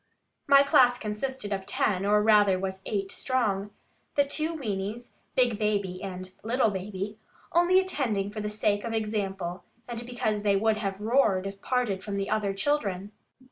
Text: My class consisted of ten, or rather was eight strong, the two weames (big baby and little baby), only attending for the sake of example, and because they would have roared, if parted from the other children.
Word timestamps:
My 0.47 0.63
class 0.63 0.97
consisted 0.97 1.53
of 1.53 1.67
ten, 1.67 2.07
or 2.07 2.23
rather 2.23 2.57
was 2.57 2.81
eight 2.87 3.11
strong, 3.11 3.69
the 4.15 4.25
two 4.25 4.51
weames 4.51 5.11
(big 5.35 5.59
baby 5.59 6.01
and 6.01 6.31
little 6.41 6.71
baby), 6.71 7.19
only 7.51 7.79
attending 7.79 8.31
for 8.31 8.41
the 8.41 8.49
sake 8.49 8.83
of 8.83 8.93
example, 8.93 9.63
and 9.87 10.03
because 10.07 10.41
they 10.41 10.55
would 10.55 10.77
have 10.77 11.01
roared, 11.01 11.45
if 11.45 11.61
parted 11.61 12.01
from 12.03 12.17
the 12.17 12.31
other 12.31 12.51
children. 12.51 13.11